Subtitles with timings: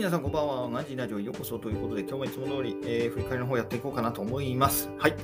[0.00, 0.70] 皆さんこんばんは。
[0.70, 4.88] ガンジラジオへようこそということで、今日もいつも通り、えー、振り返りの方やっていこうかなと思います。
[4.96, 5.14] はい。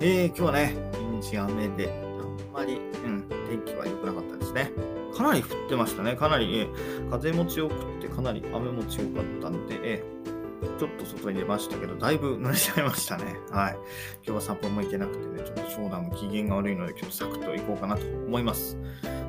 [0.00, 0.76] えー、今日はね、
[1.22, 4.70] 一日雨で、あんまり、うん、天気は良くなかったですね。
[5.16, 6.14] かなり降ってましたね。
[6.14, 13.34] かなり、えー、風も強くて、かなり雨も強かったんで、えー、ちょっと外に出ましたけど、だいぶ濡れちゃいましたね。
[13.50, 13.72] はい。
[13.72, 18.76] 今日は散歩も行けなくてね、ちょっと長男も機嫌が悪いので、今日サクッと行こうかなと思います。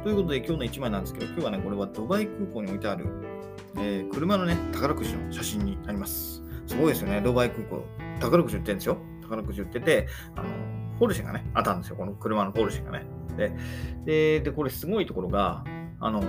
[0.04, 3.06] ということで、今日の1枚なんですけど、今日はね、これはドバイ空港に置いてある、
[3.78, 6.44] えー、車のね、宝くじの写真になります。
[6.68, 7.84] すごいですよね、ドバイ空港。
[8.20, 8.98] 宝くじ売ってるんですよ。
[9.22, 10.50] 宝くじ売ってて、あの、
[11.00, 11.96] ポルシェがね、当たんですよ。
[11.96, 13.06] この車のポルシェがね。
[13.38, 13.54] で、
[14.06, 15.64] で、でこれすごいところが、
[16.00, 16.22] あの、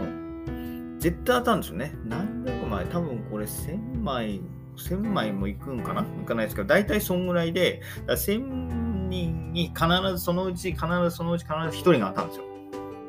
[0.99, 1.95] 絶対当たるんですよね。
[2.05, 4.41] 何百枚、多分これ1000枚、
[4.77, 6.03] 1000枚もいくんかな？
[6.03, 12.45] いかないですけど、大体そんぐらいで、1000人に必ずそのうち、必ずそのうち必ず1人が当たるんですよ。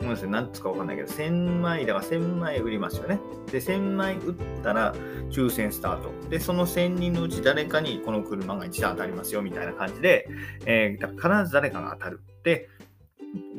[0.02, 3.20] ごめんなさい、何つかわかんないけど、1000枚だから1000枚売りますよね。
[3.52, 4.96] で、1000枚売ったら
[5.30, 6.30] 抽選スタート。
[6.30, 10.28] で、その1000人のうち誰かにこの車が一台当たりますよみたいな感じで、
[10.66, 12.22] えー、必ず誰かが当たる。
[12.44, 12.68] で、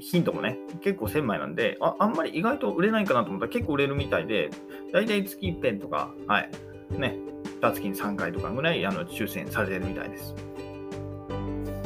[0.01, 4.51] ヒントもね、結構1000枚なんであ、あんまり意外と売れないかなと思ったら結構売れるみたいで、
[4.93, 6.51] だいたい月1遍とか、はい、
[6.91, 7.17] ね、
[7.61, 10.35] 2月に3回とかぐらいあの抽選されるみたいです。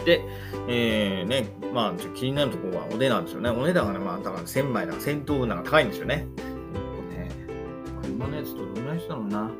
[0.06, 0.22] で、
[0.68, 3.50] えー、ね、まあ、気になるところはお値段ですよね。
[3.50, 6.26] お値段がね、まあ、だから1000枚だから、戦闘分が高いんですよね。
[7.10, 7.28] ね、
[8.02, 9.50] 車のやつとどのぐらいしたのな。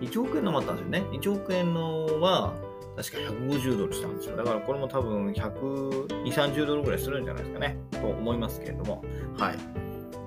[0.00, 1.02] 1億円のもあったんですよね。
[1.12, 2.54] 1億円のは、
[2.96, 4.36] 確か150ドルしたんですよ。
[4.36, 7.76] だからこれも多分120、30ドルぐらいするんじゃないですかね。
[7.90, 9.04] と思いますけれども。
[9.36, 9.58] はい。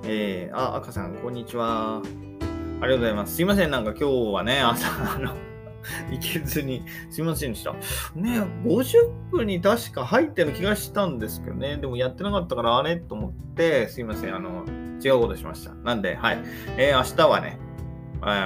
[0.04, 2.02] えー、あ、赤さん、こんにちは。
[2.02, 3.36] ありがとうございます。
[3.36, 5.53] すいません、なんか今日はね、朝、あの、
[6.12, 7.74] 行けずに、すいませんでした。
[8.16, 11.78] ね、50分に確か入ってる気がしたんですけどね。
[11.78, 12.98] でもやってなかったからあれ？
[12.98, 14.66] と思って、すいません、あの、
[15.04, 15.74] 違うことしました。
[15.74, 16.40] なんで、はい。
[16.78, 17.60] えー、明日はね、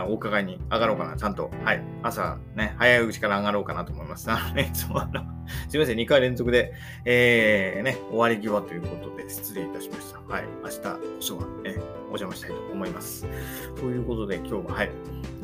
[0.08, 1.16] お伺いに上がろうかな。
[1.16, 1.83] ちゃんと、はい。
[2.03, 4.30] 朝ね、早いうちから上がろうかなと思います。
[4.32, 5.21] あのね、いつもあの、
[5.70, 6.73] すいません、2回連続で、
[7.05, 10.20] えー、ね、終わり際ということで失礼いたしました。
[10.20, 10.43] はい。
[10.64, 11.76] 明日こそは、ね、
[12.10, 13.27] お邪魔したいと思います。
[13.76, 14.92] ということで、今日は、はい。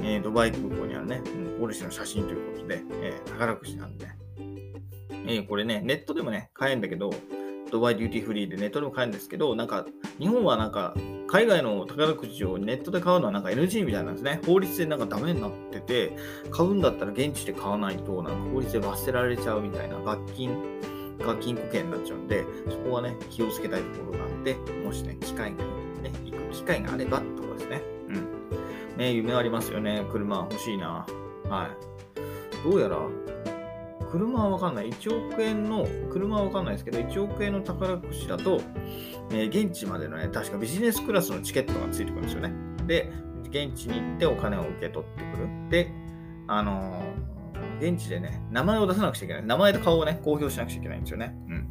[0.01, 4.07] えー、ドバイ空港にあるね、うん、ポルシェの写真ということで、えー、宝くじなんで、
[5.25, 7.11] えー、これね、ネットでもね、買えるんだけど、
[7.73, 9.87] ドバイデューティーフリーでネットでも買えるんですけど、なんか、
[10.19, 10.93] 日本はなんか、
[11.27, 14.39] 海外の宝くじをネットで買うのはなんか NG みたいなんですね。
[14.45, 16.15] 法律でなんかダメになってて、
[16.51, 20.55] 買うんだったら現地で買わないと、なんか法律で罰せられちゃうみたいな罰金、
[21.25, 24.53] 罰金保険になっちゃうんで、そこはね、気をつけたいところがあって、
[24.85, 25.63] もしね、機会が
[26.03, 27.81] ね、行く機会があればってことですね。
[28.09, 28.97] うん。
[28.97, 30.05] ね、夢ありますよね。
[30.11, 31.07] 車欲しいな。
[31.49, 31.69] は
[32.65, 32.69] い。
[32.69, 32.99] どうやら、
[34.13, 34.91] 車はわかんない。
[34.91, 38.61] 1億円の、車はわかんないですけど、1億円の宝くじだと、
[39.31, 42.53] えー、現地までのね、確かビジネスクラスのチケットがついてくるんですよね。
[42.85, 43.11] で、
[43.49, 45.47] 現地に行ってお金を受け取ってくる。
[45.71, 45.91] で、
[46.47, 49.45] あのー、現地でね、名前を出さなくちゃいけない。
[49.47, 51.35] 名前と顔をね、公表しなくちゃいけないんですよね。
[51.49, 51.67] うん。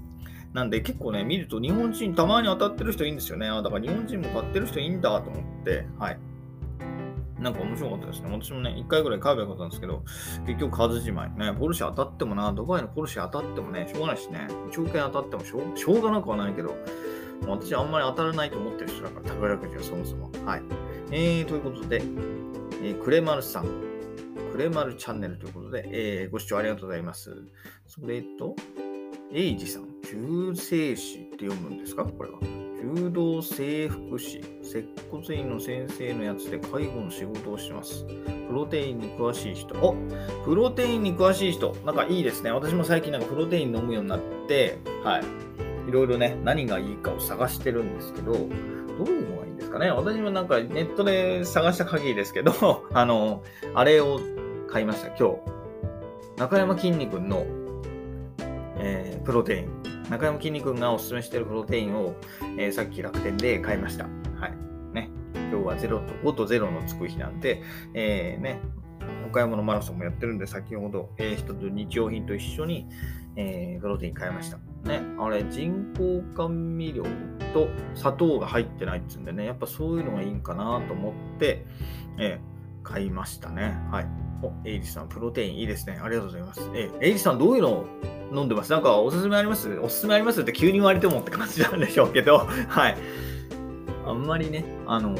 [0.52, 3.46] なんで結構ね、見ると日本人たまに当たってる人いいんですよね。
[3.46, 6.18] だから日本人も買ってる人いいんだと思って、はい。
[7.42, 8.30] なんか面白かったですね。
[8.30, 10.02] 私もね、1回ぐらい買えばよかったんですけど、
[10.46, 11.32] 結局買わずじまい。
[11.36, 16.74] ね、ポルシェ当たってもな、ドバイのポルシェ当たってもね、しょうがないしね、1億円当たってもしょうしょうがなくはないけど、
[17.46, 20.30] 私あんまり当たらないと思ってる人だから、宝くじはそもそも。
[20.46, 20.62] はい。
[21.10, 21.96] えー、ということで、
[22.82, 23.66] えー、クレマルさん、
[24.52, 27.34] クレマルチャンネルということで、えー、ご視聴ありがとうございます。
[27.86, 28.54] それと、
[29.32, 32.04] エイジさん、救世主って読むんですか？
[32.04, 32.61] これは。
[32.82, 38.04] 柔道整復師、接骨院の先生のやつで介護の仕事をします。
[38.48, 39.74] プロテインに詳しい人。
[39.76, 39.94] お
[40.44, 41.76] プロテインに詳しい人。
[41.86, 42.50] なんかいいですね。
[42.50, 45.22] 私も最近なんかプロテイン飲むようになって、はい。
[45.88, 49.90] いろいろね、何がいいかを探してるんですけど、どういうのがいいんですかね。
[49.92, 52.52] 私もなんかネットで探した限りですけど、
[52.92, 53.44] あの、
[53.74, 54.20] あれを
[54.68, 55.36] 買いました、今日。
[56.36, 57.46] 中山きんに君の、
[58.78, 59.91] えー、プロテイン。
[60.12, 62.14] 中山きんに君がおすすめしているプロテインを、
[62.58, 64.04] えー、さっき楽天で買いました。
[64.04, 64.52] はい。
[64.92, 65.08] ね。
[65.34, 67.62] 今日は0と5と0のつく日なんで、
[67.94, 68.60] えー、ね、
[69.30, 72.88] 岡山のマラソンもやってるんで、先ほど、えー、一つ日用品と一緒に、
[73.36, 74.58] えー、プロテイン買いました。
[74.86, 77.04] ね、あれ、人工甘味料
[77.54, 81.64] と砂糖が入ってないっつうんでね、やっぱそういうのがいいんかなと思って、
[82.18, 83.78] えー、買いましたね。
[83.90, 84.21] はい。
[84.42, 86.00] お、エイジさん、プロテインいいですね。
[86.02, 86.60] ありがとうございます。
[86.74, 87.86] え、エイジさん、どういうの
[88.34, 88.72] 飲んでます？
[88.72, 89.78] なんかおすすめあります？
[89.78, 92.96] おすすめありますって急に言われてもって感じなんでしょうけど、はい。
[94.06, 95.14] あんまりね、あの、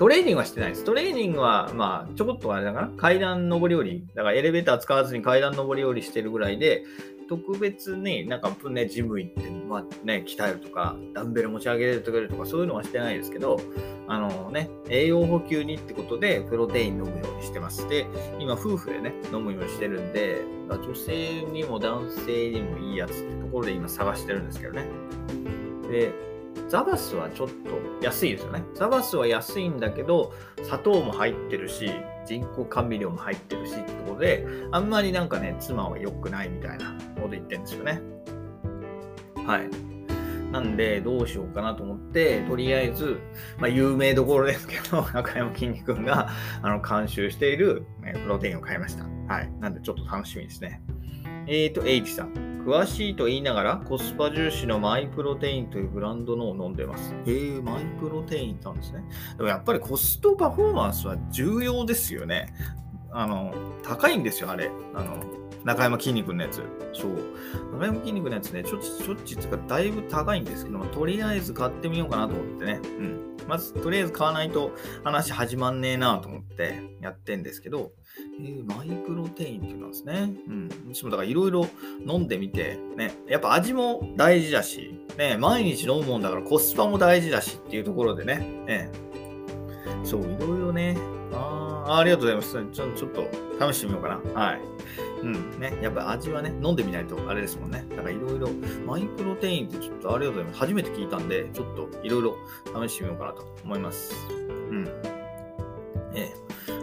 [0.00, 0.84] トレーニングはしてないです。
[0.84, 6.84] トレーニングは、まあ、ちょこっとあれだから、階段上り下り、だからエレベーター使わずに階段上り下りしてるぐらいで、
[7.28, 13.60] 特別になんかね、ジム行って、まあね、鍛えるとか、ダンベル持ち上げるとか、そういうのはしてないですけど、
[14.08, 17.86] あのね、栄養補給にってことで、プロテイン飲むようにしてます。
[17.86, 18.06] で、
[18.38, 24.86] 今、夫婦でね、飲むようにしてるんで、女性にも男性にもいいやつってところで今探してるんですけどね。
[25.90, 26.29] で、
[26.68, 27.54] ザバスはちょっと
[28.04, 28.62] 安いですよね。
[28.74, 30.32] ザバスは安いんだけど、
[30.62, 31.90] 砂糖も入ってるし、
[32.24, 38.00] 人工甘味料も入ってるしってことで、あんまりなんかね、妻は良くないみたいなこと言ってるんですよね。
[39.46, 39.90] はい。
[40.52, 43.20] なんで、どうしようかなと思って、とりあえず、
[43.58, 46.28] まあ、有名どころですけど、 中山きんに君が、
[46.62, 49.04] あの、監修している、ね、プロテインを買いました。
[49.32, 49.50] はい。
[49.60, 50.82] なんで、ちょっと楽しみですね。
[51.46, 52.49] えっ、ー、と、エイジさん。
[52.70, 57.12] 詳しいと言いながら、コスパ重視のマイプロテインというブランドのを飲んでます。
[57.26, 59.02] へえ、マイプロテインなんですね。
[59.36, 62.54] でもやっぱりコストパフォーマンスは重要ですよね。
[63.10, 63.52] あの、
[63.82, 64.70] 高いんですよ、あれ。
[64.94, 65.20] あの、
[65.64, 66.62] 中山筋肉のやつ。
[66.92, 67.12] そう。
[67.72, 72.80] 中山筋肉のやつね、ちょっち、ちょっちつかだいぶ高いんですけども、とりあえず買ってみようかなと思ってね。
[72.98, 73.36] うん。
[73.48, 74.72] まず、とりあえず買わないと
[75.04, 77.92] 話始まんねえなと思ってやってんですけど、
[78.40, 80.32] えー、マイプロテインっていうですね。
[80.48, 80.68] うん。
[80.92, 81.68] 私もだからいろいろ
[82.06, 88.90] 飲んでみて、ね、やっぱ味も大事だし、ね、毎日飲むもんだからコスパも大事だしっていうところでね、ね
[90.04, 90.96] そう、いろいろね、
[91.32, 91.59] ああ、
[91.98, 92.52] ありがとうございます。
[92.72, 94.40] ちょちょっと試してみようかな。
[94.40, 94.60] はい。
[95.22, 95.60] うん。
[95.60, 95.78] ね。
[95.82, 97.84] やっぱ味はね、飲んでみないとあれですもんね。
[97.90, 98.48] だからいろいろ、
[98.86, 100.58] マイプロテインってちょっとありがとうございます。
[100.60, 102.36] 初めて聞いたんで、ちょっといろいろ
[102.88, 104.14] 試してみようかなと思います。
[104.30, 104.88] うん。
[106.14, 106.34] ええ。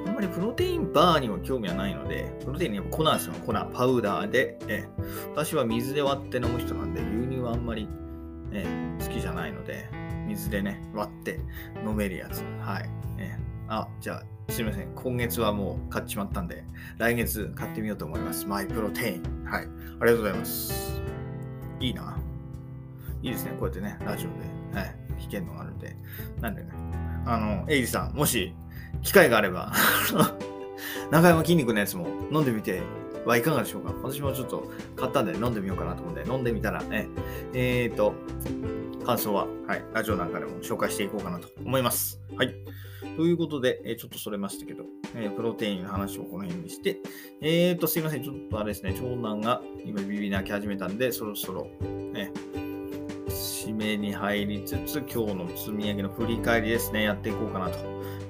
[0.07, 4.89] あんまりプロテインバーには興味はないので、プロテインにやっぱ粉ですよ、粉、パウダーで、ええ。
[5.33, 7.87] 私は水で割って飲む人なんで、牛乳はあんまり、
[8.51, 8.65] え、
[8.99, 9.89] 好きじゃないので、
[10.27, 11.39] 水でね、割って
[11.85, 12.43] 飲めるやつ。
[12.59, 12.89] はい。
[13.19, 14.93] ええ、あ、じゃあ、すみません。
[14.95, 16.63] 今月はもう買っちまったんで、
[16.97, 18.45] 来月買ってみようと思います。
[18.45, 19.45] マイプロテイン。
[19.45, 19.63] はい。
[19.63, 21.01] ありがとうございます。
[21.79, 22.17] いいな。
[23.21, 23.51] いいですね。
[23.59, 24.29] こうやってね、ラジオ
[24.73, 25.95] で、はい、弾けるのがあるんで。
[26.39, 26.69] なんでね、
[27.25, 28.55] あの、エイジさん、もし、
[29.01, 29.73] 機会があれば
[31.11, 32.81] 中山筋肉のやつも飲んでみて
[33.25, 33.93] はいかがでしょうか？
[34.03, 37.07] 私もちょっと買ったんで飲んでみようかなと思うんで、飲んでみたらね、
[37.53, 38.13] えっ、ー、と、
[39.05, 42.21] 感想は、はい、ラジオなんかでも紹介していこうかなと思います。
[42.35, 42.55] はい。
[43.15, 44.83] ということで、えー、ちょっとそれましたけど、
[45.15, 46.99] えー、プロテインの話をこの辺にして、
[47.41, 51.67] えーと、すいません、ちょっとあれですね、長男が今ビビ泣き始めたんで、そろそろ、
[52.13, 52.31] ね、
[53.27, 57.77] 締めに入りつつ、今日の積み上げの振り返りですね、やっていこうかなと。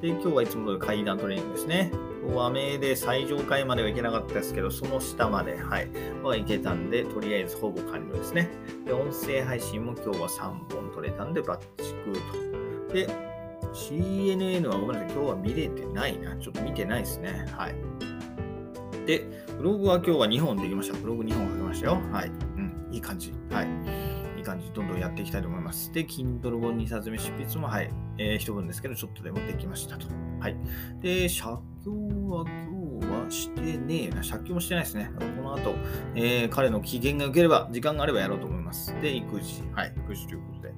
[0.01, 1.91] で、今日はいつも通り階段トレーニングですね。
[2.23, 5.89] 今日は雨で最上階までは行けなかったですけど、その下まで、はい、
[6.23, 8.49] は行けたんで、とりあえずほぼ完了ですね。
[8.85, 12.93] で、音声配信も今日は3本取れたんで、バッチグーと。
[12.93, 13.07] で、
[13.73, 16.35] CNN はごめんなさい、今日は見れてないな。
[16.37, 17.45] ちょっと見てないですね。
[17.51, 17.75] はい。
[19.05, 19.25] で、
[19.57, 20.97] ブログは今日は2本できました。
[20.97, 22.01] ブログ2本書きましたよ。
[22.11, 22.27] はい。
[22.27, 23.33] うん、いい感じ。
[23.51, 23.67] はい。
[24.37, 25.91] いい感じ、どんどんやっていきたいと思います。
[25.93, 30.07] で、Kindle 本2冊目執筆も、はい、えー、一文ですけど、ちょっとでもできましたと。
[30.39, 30.57] はい。
[31.01, 31.29] で、
[31.87, 34.21] 写経は今日はしてねえな。
[34.21, 35.09] 写経もしてないですね。
[35.17, 35.73] この後、
[36.15, 38.93] えー、彼の機嫌が良ければ、時間があればやろうと思います。
[39.01, 39.63] で、育児。
[39.73, 40.73] はい、育児ということで。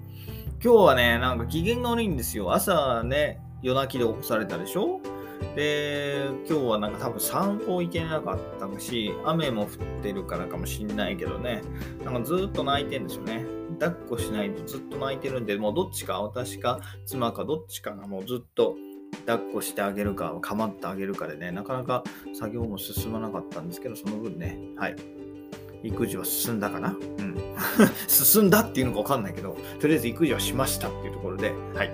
[0.64, 2.54] 今日はね、なんか機嫌が悪いんですよ。
[2.54, 5.00] 朝ね、夜泣きで起こされたでしょ？
[5.56, 9.70] で、今日はなんか多分散歩行けなかったし、雨も降っ
[10.04, 11.64] てるからかもしんないけどね、
[12.04, 13.46] なんかずっと泣いてんですよね。
[13.80, 18.76] 抱っこしないとずっと泣いてるんで、もうどっちか、私か妻かどっちかがもうずっと
[19.30, 24.96] 抱っこしてあげるか、構ってあげるかでね、なかなか作業も進まなかったんですけど、その分ね、はい、
[25.84, 26.90] 育児は進んだかな？
[26.90, 27.36] うん。
[28.08, 31.92] 進んだっていうのかわかんないけど、とりあえず育児はしましたっていうところで、はい。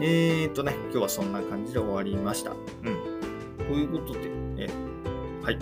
[0.00, 2.50] えー、っとね、今日はそんな感じで終わりました。
[2.50, 2.56] うん。
[3.58, 4.68] ということで、え
[5.42, 5.58] はい。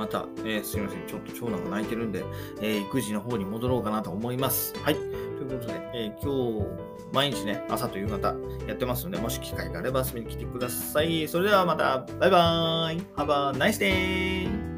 [0.00, 1.06] また、えー、すみません。
[1.06, 2.24] ちょっと長男が泣いてるんで、
[2.62, 4.74] えー、育児の方に戻ろうかなと思います。
[4.82, 4.94] はい。
[4.94, 5.06] とい
[5.46, 6.66] うことで、えー、今日、
[7.12, 8.34] 毎日ね、朝と夕方
[8.66, 11.28] やってますので、もし機会があれば遊びに来てください。
[11.28, 14.69] それではまた、バイバーイ !Have a nice day!